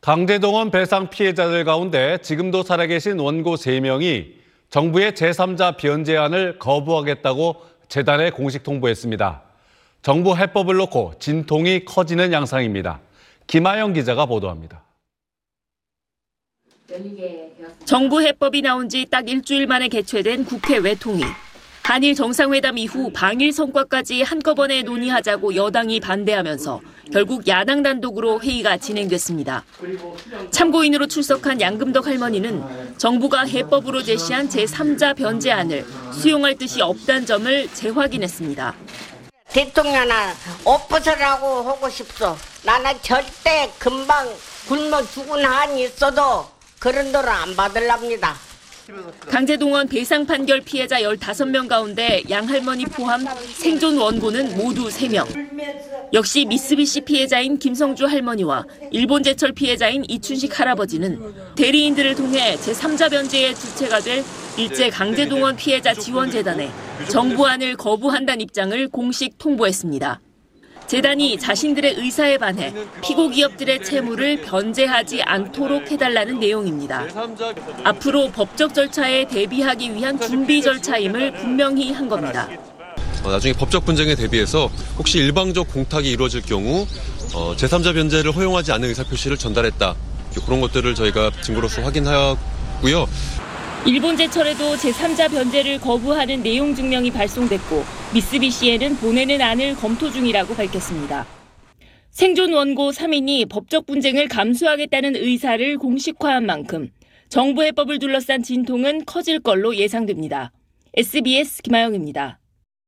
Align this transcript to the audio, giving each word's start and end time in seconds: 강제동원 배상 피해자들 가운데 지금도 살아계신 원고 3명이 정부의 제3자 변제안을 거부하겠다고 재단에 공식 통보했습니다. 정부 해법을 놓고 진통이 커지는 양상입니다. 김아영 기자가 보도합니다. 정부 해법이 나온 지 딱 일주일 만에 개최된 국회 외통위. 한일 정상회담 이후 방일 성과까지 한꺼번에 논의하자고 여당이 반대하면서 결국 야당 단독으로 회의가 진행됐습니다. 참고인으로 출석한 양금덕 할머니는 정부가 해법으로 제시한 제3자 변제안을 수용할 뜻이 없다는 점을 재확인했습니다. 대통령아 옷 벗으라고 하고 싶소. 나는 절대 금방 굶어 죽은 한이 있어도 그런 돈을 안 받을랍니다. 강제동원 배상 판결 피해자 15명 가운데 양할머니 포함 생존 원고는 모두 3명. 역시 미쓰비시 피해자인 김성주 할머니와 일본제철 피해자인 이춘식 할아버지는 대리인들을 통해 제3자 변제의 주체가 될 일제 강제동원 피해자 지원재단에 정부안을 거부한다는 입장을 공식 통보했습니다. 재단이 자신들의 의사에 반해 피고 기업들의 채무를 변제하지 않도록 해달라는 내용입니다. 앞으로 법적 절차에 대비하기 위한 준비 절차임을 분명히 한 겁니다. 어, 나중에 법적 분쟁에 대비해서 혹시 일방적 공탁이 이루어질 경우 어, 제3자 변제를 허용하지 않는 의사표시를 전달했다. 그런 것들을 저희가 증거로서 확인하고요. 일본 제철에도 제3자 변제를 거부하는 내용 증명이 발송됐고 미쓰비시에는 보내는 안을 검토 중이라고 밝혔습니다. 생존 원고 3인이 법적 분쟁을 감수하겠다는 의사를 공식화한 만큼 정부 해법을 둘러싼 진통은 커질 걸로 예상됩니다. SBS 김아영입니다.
강제동원 0.00 0.70
배상 0.70 1.10
피해자들 1.10 1.64
가운데 1.64 2.18
지금도 2.22 2.62
살아계신 2.62 3.18
원고 3.18 3.56
3명이 3.56 4.32
정부의 4.70 5.12
제3자 5.12 5.76
변제안을 5.76 6.58
거부하겠다고 6.58 7.56
재단에 7.88 8.30
공식 8.30 8.62
통보했습니다. 8.62 9.42
정부 10.02 10.36
해법을 10.36 10.76
놓고 10.76 11.14
진통이 11.18 11.84
커지는 11.84 12.32
양상입니다. 12.32 13.00
김아영 13.46 13.92
기자가 13.92 14.24
보도합니다. 14.26 14.82
정부 17.84 18.22
해법이 18.22 18.62
나온 18.62 18.88
지 18.88 19.04
딱 19.04 19.28
일주일 19.28 19.66
만에 19.66 19.88
개최된 19.88 20.44
국회 20.44 20.78
외통위. 20.78 21.22
한일 21.90 22.14
정상회담 22.14 22.78
이후 22.78 23.10
방일 23.12 23.52
성과까지 23.52 24.22
한꺼번에 24.22 24.82
논의하자고 24.82 25.56
여당이 25.56 25.98
반대하면서 25.98 26.80
결국 27.12 27.48
야당 27.48 27.82
단독으로 27.82 28.40
회의가 28.40 28.76
진행됐습니다. 28.76 29.64
참고인으로 30.52 31.08
출석한 31.08 31.60
양금덕 31.60 32.06
할머니는 32.06 32.96
정부가 32.96 33.40
해법으로 33.40 34.04
제시한 34.04 34.48
제3자 34.48 35.16
변제안을 35.16 35.84
수용할 36.12 36.54
뜻이 36.54 36.80
없다는 36.80 37.26
점을 37.26 37.68
재확인했습니다. 37.74 38.72
대통령아 39.48 40.32
옷 40.66 40.86
벗으라고 40.86 41.62
하고 41.62 41.90
싶소. 41.90 42.36
나는 42.62 42.92
절대 43.02 43.68
금방 43.80 44.28
굶어 44.68 45.02
죽은 45.08 45.44
한이 45.44 45.86
있어도 45.86 46.46
그런 46.78 47.10
돈을 47.10 47.28
안 47.28 47.56
받을랍니다. 47.56 48.49
강제동원 49.28 49.88
배상 49.88 50.26
판결 50.26 50.60
피해자 50.60 51.00
15명 51.00 51.68
가운데 51.68 52.22
양할머니 52.28 52.84
포함 52.86 53.24
생존 53.54 53.98
원고는 53.98 54.56
모두 54.56 54.88
3명. 54.88 55.26
역시 56.12 56.44
미쓰비시 56.44 57.02
피해자인 57.02 57.58
김성주 57.58 58.06
할머니와 58.06 58.64
일본제철 58.90 59.52
피해자인 59.52 60.04
이춘식 60.08 60.58
할아버지는 60.58 61.20
대리인들을 61.54 62.14
통해 62.16 62.56
제3자 62.56 63.10
변제의 63.10 63.54
주체가 63.54 64.00
될 64.00 64.24
일제 64.58 64.90
강제동원 64.90 65.56
피해자 65.56 65.94
지원재단에 65.94 66.70
정부안을 67.08 67.76
거부한다는 67.76 68.40
입장을 68.40 68.88
공식 68.88 69.38
통보했습니다. 69.38 70.20
재단이 70.90 71.38
자신들의 71.38 71.94
의사에 71.98 72.36
반해 72.36 72.74
피고 73.00 73.28
기업들의 73.28 73.84
채무를 73.84 74.40
변제하지 74.42 75.22
않도록 75.22 75.88
해달라는 75.88 76.40
내용입니다. 76.40 77.06
앞으로 77.84 78.32
법적 78.32 78.74
절차에 78.74 79.28
대비하기 79.28 79.94
위한 79.94 80.18
준비 80.18 80.60
절차임을 80.60 81.34
분명히 81.34 81.92
한 81.92 82.08
겁니다. 82.08 82.48
어, 83.22 83.30
나중에 83.30 83.52
법적 83.52 83.84
분쟁에 83.84 84.16
대비해서 84.16 84.68
혹시 84.98 85.18
일방적 85.18 85.72
공탁이 85.72 86.10
이루어질 86.10 86.42
경우 86.42 86.88
어, 87.34 87.54
제3자 87.56 87.94
변제를 87.94 88.32
허용하지 88.32 88.72
않는 88.72 88.88
의사표시를 88.88 89.36
전달했다. 89.36 89.94
그런 90.44 90.60
것들을 90.60 90.96
저희가 90.96 91.30
증거로서 91.40 91.82
확인하고요. 91.82 93.06
일본 93.86 94.14
제철에도 94.14 94.74
제3자 94.74 95.30
변제를 95.30 95.80
거부하는 95.80 96.42
내용 96.42 96.74
증명이 96.74 97.10
발송됐고 97.12 97.82
미쓰비시에는 98.12 98.96
보내는 98.96 99.40
안을 99.40 99.74
검토 99.76 100.10
중이라고 100.10 100.54
밝혔습니다. 100.54 101.26
생존 102.10 102.52
원고 102.52 102.90
3인이 102.90 103.48
법적 103.48 103.86
분쟁을 103.86 104.28
감수하겠다는 104.28 105.16
의사를 105.16 105.78
공식화한 105.78 106.44
만큼 106.44 106.90
정부 107.30 107.62
해법을 107.62 107.98
둘러싼 107.98 108.42
진통은 108.42 109.06
커질 109.06 109.40
걸로 109.40 109.74
예상됩니다. 109.74 110.52
SBS 110.94 111.62
김아영입니다. 111.62 112.38